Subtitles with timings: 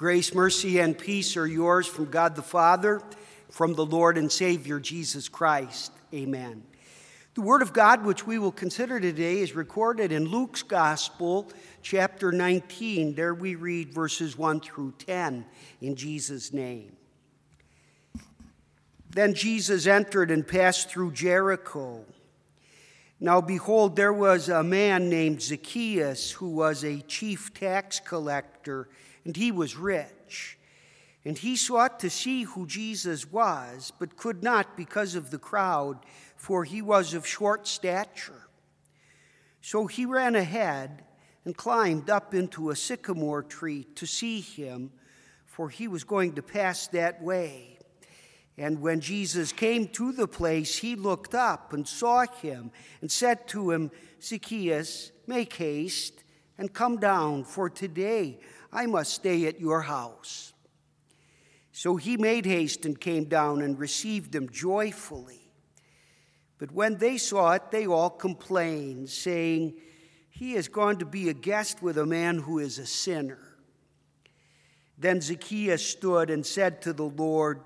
[0.00, 3.02] Grace, mercy, and peace are yours from God the Father,
[3.50, 5.92] from the Lord and Savior Jesus Christ.
[6.14, 6.62] Amen.
[7.34, 11.52] The Word of God, which we will consider today, is recorded in Luke's Gospel,
[11.82, 13.14] chapter 19.
[13.14, 15.44] There we read verses 1 through 10
[15.82, 16.96] in Jesus' name.
[19.10, 22.06] Then Jesus entered and passed through Jericho.
[23.20, 28.88] Now, behold, there was a man named Zacchaeus who was a chief tax collector
[29.24, 30.58] and he was rich.
[31.24, 35.98] And he sought to see who Jesus was, but could not because of the crowd,
[36.36, 38.48] for he was of short stature.
[39.60, 41.04] So he ran ahead
[41.44, 44.92] and climbed up into a sycamore tree to see him,
[45.44, 47.78] for he was going to pass that way.
[48.56, 53.46] And when Jesus came to the place, he looked up and saw him and said
[53.48, 53.90] to him,
[54.22, 56.24] Zacchaeus, make haste
[56.58, 58.38] and come down, for today
[58.72, 60.52] I must stay at your house.
[61.72, 65.40] So he made haste and came down and received them joyfully.
[66.58, 69.74] But when they saw it, they all complained, saying,
[70.28, 73.38] He has gone to be a guest with a man who is a sinner.
[74.98, 77.62] Then Zacchaeus stood and said to the Lord,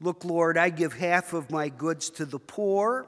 [0.00, 3.06] Look, Lord, I give half of my goods to the poor.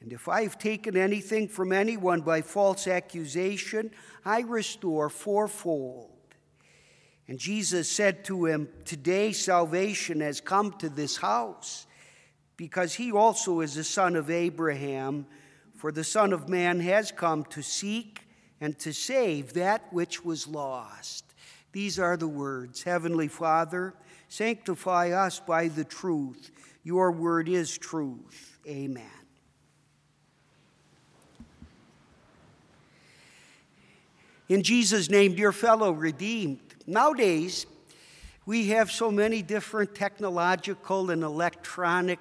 [0.00, 3.90] And if I have taken anything from anyone by false accusation,
[4.24, 6.15] I restore fourfold.
[7.28, 11.86] And Jesus said to him, Today salvation has come to this house,
[12.56, 15.26] because he also is a son of Abraham.
[15.74, 18.20] For the Son of Man has come to seek
[18.60, 21.24] and to save that which was lost.
[21.72, 23.92] These are the words Heavenly Father,
[24.28, 26.50] sanctify us by the truth.
[26.82, 28.58] Your word is truth.
[28.66, 29.04] Amen.
[34.48, 37.66] In Jesus' name, dear fellow redeemed, Nowadays,
[38.44, 42.20] we have so many different technological and electronic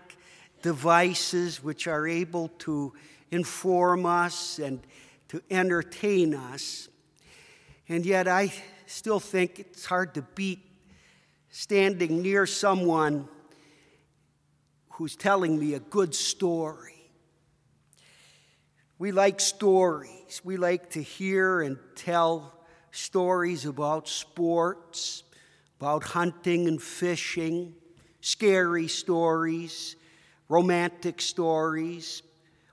[0.64, 2.92] devices which are able to
[3.30, 4.80] inform us and
[5.28, 6.90] to entertain us.
[7.88, 8.52] And yet, I
[8.88, 10.66] still think it's hard to beat
[11.50, 13.28] standing near someone
[14.94, 17.12] who's telling me a good story.
[18.98, 22.54] We like stories, we like to hear and tell
[22.96, 25.24] stories about sports,
[25.80, 27.74] about hunting and fishing,
[28.22, 29.96] scary stories,
[30.50, 32.24] romantic stories,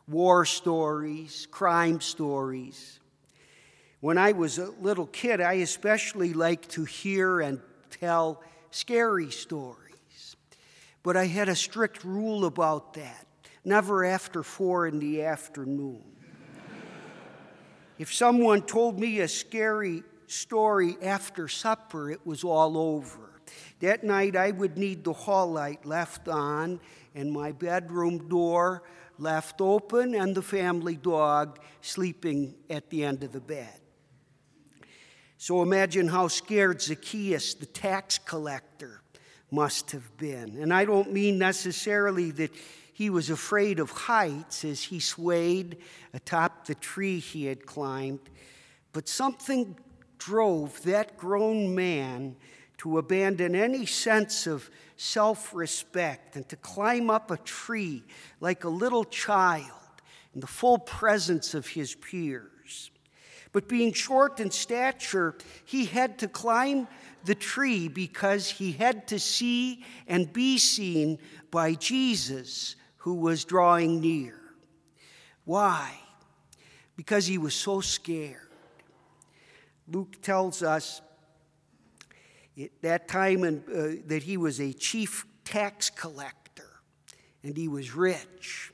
[0.08, 3.00] war stories, crime stories.
[4.00, 10.36] When I was a little kid, I especially liked to hear and tell scary stories.
[11.02, 13.26] But I had a strict rule about that
[13.64, 16.02] never after four in the afternoon.
[17.98, 23.40] if someone told me a scary story after supper, it was all over.
[23.80, 26.80] That night, I would need the hall light left on
[27.14, 28.82] and my bedroom door
[29.18, 33.80] left open and the family dog sleeping at the end of the bed.
[35.36, 39.02] So imagine how scared Zacchaeus, the tax collector,
[39.50, 40.56] must have been.
[40.60, 42.52] And I don't mean necessarily that
[42.94, 45.78] he was afraid of heights as he swayed
[46.14, 48.30] atop the tree he had climbed,
[48.92, 49.76] but something
[50.24, 52.36] drove that grown man
[52.78, 58.02] to abandon any sense of self respect and to climb up a tree
[58.40, 59.70] like a little child
[60.34, 62.90] in the full presence of his peers.
[63.52, 66.88] But being short in stature, he had to climb
[67.24, 71.18] the tree because he had to see and be seen
[71.50, 74.40] by Jesus, who was drawing near.
[75.44, 75.92] Why?
[76.96, 78.51] Because he was so scared.
[79.88, 81.00] Luke tells us
[82.60, 86.68] at that time in, uh, that he was a chief tax collector
[87.42, 88.72] and he was rich.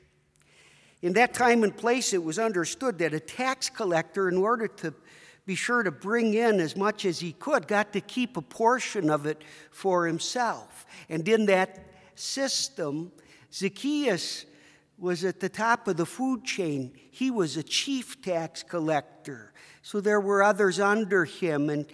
[1.00, 4.92] In that time and place, it was understood that a tax collector, in order to
[5.46, 9.08] be sure to bring in as much as he could, got to keep a portion
[9.08, 10.84] of it for himself.
[11.08, 13.12] And in that system,
[13.52, 14.44] Zacchaeus
[14.98, 16.92] was at the top of the food chain.
[17.10, 19.52] He was a chief tax collector.
[19.82, 21.86] So there were others under him, and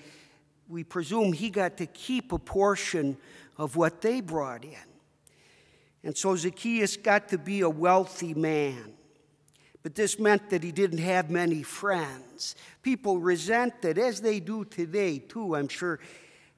[0.69, 3.19] we presume he got to keep a portion
[3.59, 4.89] of what they brought in.
[6.03, 8.95] And so Zacchaeus got to be a wealthy man.
[9.83, 12.56] But this meant that he didn't have many friends.
[12.83, 16.01] People resented, as they do today, too, I'm sure,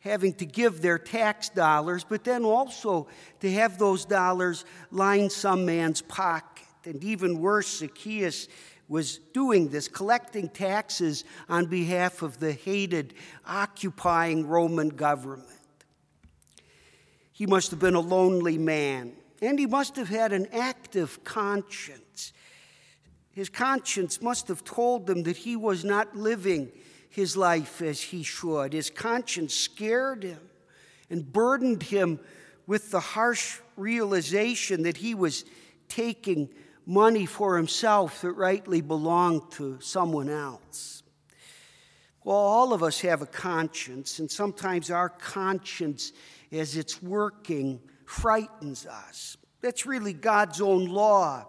[0.07, 3.09] having to give their tax dollars, but then also
[3.41, 6.65] to have those dollars line some man's pocket.
[6.85, 8.49] And even worse, Zacchaeus
[8.89, 13.15] was doing this, collecting taxes on behalf of the hated,
[13.45, 15.51] occupying Roman government.
[17.33, 19.13] He must have been a lonely man,
[19.43, 22.33] and he must have had an active conscience.
[23.33, 26.73] His conscience must have told him that he was not living
[27.09, 28.73] his life as he should.
[28.73, 30.41] His conscience scared him
[31.11, 32.21] and burdened him
[32.67, 35.45] with the harsh realization that he was
[35.89, 36.49] taking
[36.85, 41.03] money for himself that rightly belonged to someone else.
[42.25, 46.13] Well, all of us have a conscience, and sometimes our conscience,
[46.51, 49.37] as it's working, frightens us.
[49.61, 51.47] That's really God's own law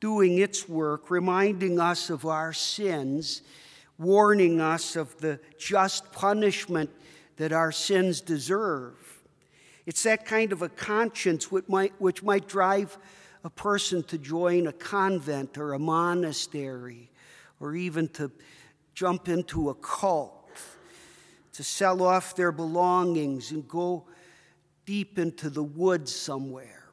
[0.00, 3.42] doing its work, reminding us of our sins,
[4.00, 6.90] warning us of the just punishment
[7.36, 8.96] that our sins deserve.
[9.84, 12.96] It's that kind of a conscience which might, which might drive
[13.44, 17.10] a person to join a convent or a monastery
[17.60, 18.30] or even to
[18.94, 20.50] jump into a cult,
[21.52, 24.06] to sell off their belongings and go
[24.86, 26.84] deep into the woods somewhere.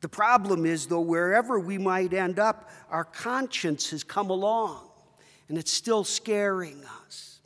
[0.00, 4.88] The problem is, though, wherever we might end up, our conscience has come along
[5.48, 7.40] and it's still scaring us.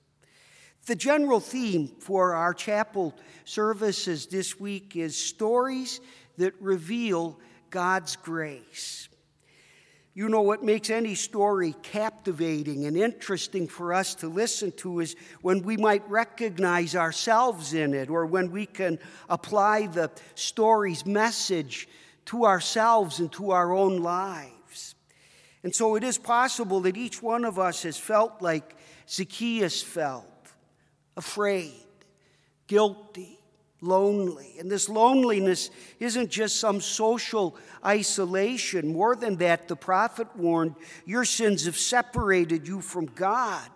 [0.87, 3.15] The general theme for our chapel
[3.45, 6.01] services this week is stories
[6.39, 7.41] that reveal
[7.71, 9.09] God's grace.
[10.15, 15.15] You know what makes any story captivating and interesting for us to listen to is
[15.43, 18.99] when we might recognize ourselves in it or when we can
[19.29, 21.87] apply the story's message
[22.27, 24.56] to ourselves and to our own lives.
[25.67, 28.77] And so it is possible that each one of us has felt like
[29.09, 30.25] Zacchaeus felt
[31.17, 31.73] afraid,
[32.69, 33.41] guilty,
[33.81, 34.55] lonely.
[34.61, 38.93] And this loneliness isn't just some social isolation.
[38.93, 43.69] More than that, the prophet warned, Your sins have separated you from God,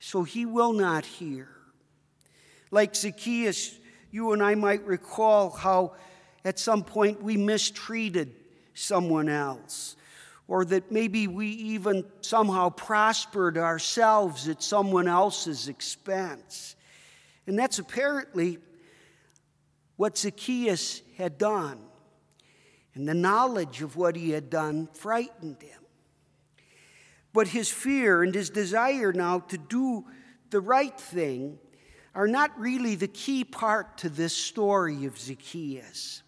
[0.00, 1.46] so he will not hear.
[2.72, 3.78] Like Zacchaeus,
[4.10, 5.94] you and I might recall how
[6.44, 8.34] at some point we mistreated
[8.74, 9.94] someone else,
[10.48, 16.76] or that maybe we even somehow prospered ourselves at someone else's expense.
[17.46, 18.58] And that's apparently
[19.96, 21.80] what Zacchaeus had done.
[22.94, 25.80] And the knowledge of what he had done frightened him.
[27.32, 30.06] But his fear and his desire now to do
[30.50, 31.58] the right thing
[32.14, 36.22] are not really the key part to this story of Zacchaeus.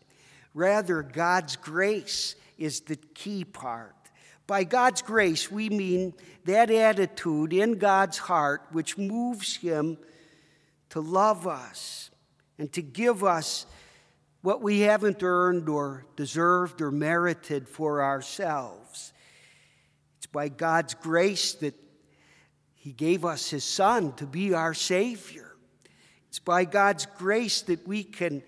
[0.53, 3.95] Rather, God's grace is the key part.
[4.49, 6.15] By God's grace, we mean
[6.47, 9.99] that attitude in God's heart which moves him
[10.89, 12.11] to love us
[12.59, 13.67] and to give us
[14.41, 19.13] what we haven't earned or deserved or merited for ourselves.
[20.17, 21.75] It's by God's grace that
[22.75, 25.57] He gave us His Son to be our Savior.
[26.29, 28.43] It's by God's grace that we can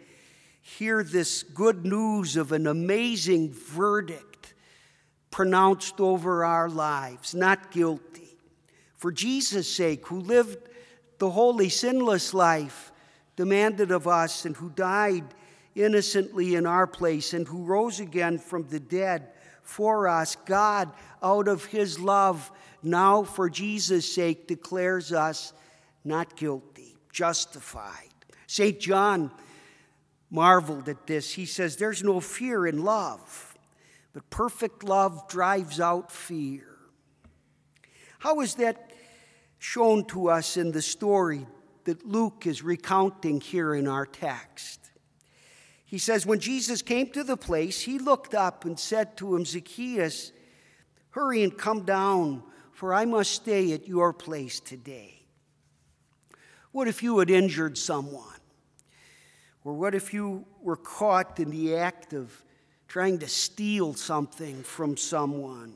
[0.62, 4.29] hear this good news of an amazing verdict
[5.30, 8.36] pronounced over our lives, not guilty.
[8.96, 10.58] For Jesus' sake, who lived
[11.18, 12.92] the holy, sinless life
[13.36, 15.24] demanded of us and who died
[15.74, 19.28] innocently in our place and who rose again from the dead
[19.62, 20.90] for us, God,
[21.22, 22.50] out of his love,
[22.82, 25.52] now for Jesus' sake, declares us
[26.04, 28.08] not guilty, justified.
[28.46, 28.80] St.
[28.80, 29.30] John
[30.30, 31.32] marveled at this.
[31.32, 33.49] He says, There's no fear in love,
[34.12, 36.66] but perfect love drives out fear.
[38.18, 38.90] How is that
[39.58, 41.46] shown to us in the story
[41.84, 44.90] that Luke is recounting here in our text?
[45.84, 49.44] He says, When Jesus came to the place, he looked up and said to him,
[49.44, 50.32] Zacchaeus,
[51.10, 55.22] hurry and come down, for I must stay at your place today.
[56.72, 58.24] What if you had injured someone?
[59.64, 62.42] Or what if you were caught in the act of
[62.90, 65.74] trying to steal something from someone,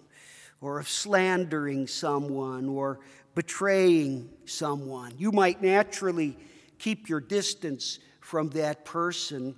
[0.61, 3.00] or of slandering someone, or
[3.35, 5.14] betraying someone?
[5.16, 6.37] You might naturally
[6.78, 9.54] keep your distance from that person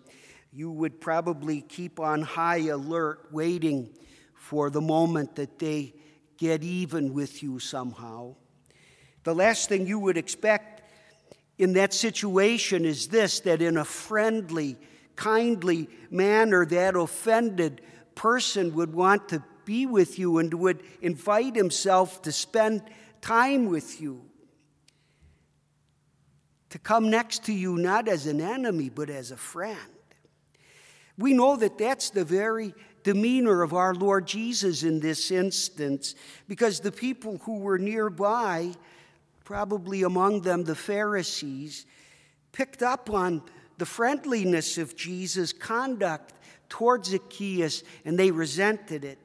[0.57, 3.91] you would probably keep on high alert, waiting
[4.35, 5.93] for the moment that they
[6.39, 8.35] get even with you somehow.
[9.25, 10.83] The last thing you would expect
[11.59, 14.79] in that situation is this that in a friendly,
[15.17, 17.81] kindly manner, that offended
[18.15, 22.83] person would want to be with you and would invite himself to spend
[23.21, 24.23] time with you.
[26.71, 29.79] To come next to you not as an enemy, but as a friend.
[31.19, 36.15] We know that that's the very demeanor of our Lord Jesus in this instance,
[36.49, 38.73] because the people who were nearby,
[39.45, 41.87] probably among them the Pharisees,
[42.53, 43.43] picked up on
[43.79, 46.33] the friendliness of Jesus' conduct
[46.69, 49.19] towards Zacchaeus and they resented it.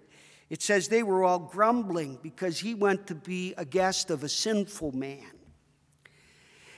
[0.50, 4.30] It says they were all grumbling because he went to be a guest of a
[4.30, 5.32] sinful man.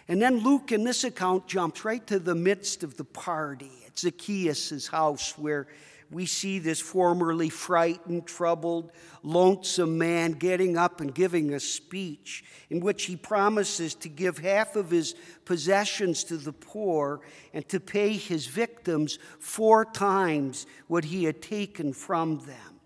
[0.07, 3.97] And then Luke, in this account, jumps right to the midst of the party at
[3.97, 5.67] Zacchaeus' house where
[6.13, 8.91] we see this formerly frightened, troubled,
[9.23, 14.75] lonesome man getting up and giving a speech in which he promises to give half
[14.75, 15.15] of his
[15.45, 17.21] possessions to the poor
[17.53, 22.79] and to pay his victims four times what he had taken from them.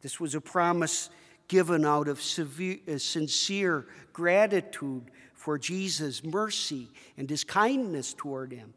[0.00, 1.10] This was a promise
[1.48, 8.74] given out of severe, uh, sincere gratitude for Jesus' mercy and his kindness toward him.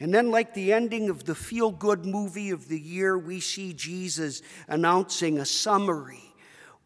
[0.00, 3.72] And then, like the ending of the feel good movie of the year, we see
[3.72, 6.34] Jesus announcing a summary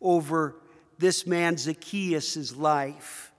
[0.01, 0.57] over
[0.99, 3.33] this man Zacchaeus' life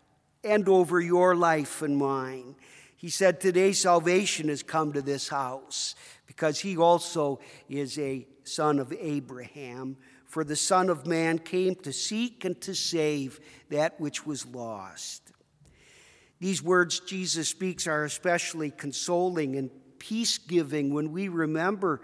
[0.44, 2.56] and over your life and mine.
[2.96, 5.96] He said, Today salvation has come to this house
[6.28, 9.98] because he also is a son of Abraham.
[10.26, 13.40] For the Son of Man came to seek and to save
[13.70, 15.33] that which was lost.
[16.44, 22.02] These words Jesus speaks are especially consoling and peace giving when we remember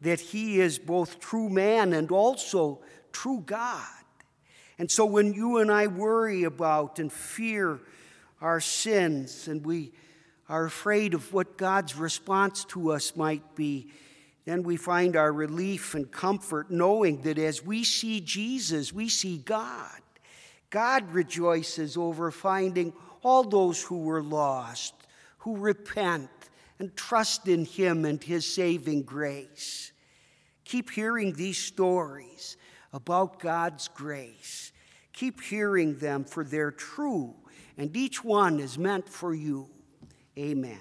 [0.00, 3.82] that He is both true man and also true God.
[4.78, 7.80] And so when you and I worry about and fear
[8.40, 9.90] our sins and we
[10.48, 13.90] are afraid of what God's response to us might be,
[14.44, 19.38] then we find our relief and comfort knowing that as we see Jesus, we see
[19.38, 20.00] God.
[20.70, 24.94] God rejoices over finding all those who were lost,
[25.38, 26.30] who repent
[26.78, 29.92] and trust in Him and His saving grace.
[30.64, 32.56] Keep hearing these stories
[32.92, 34.72] about God's grace.
[35.12, 37.34] Keep hearing them, for they're true,
[37.76, 39.68] and each one is meant for you.
[40.38, 40.78] Amen.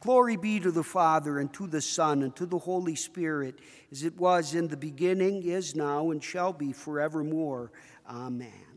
[0.00, 3.58] Glory be to the Father, and to the Son, and to the Holy Spirit,
[3.90, 7.72] as it was in the beginning, is now, and shall be forevermore.
[8.08, 8.67] Amen.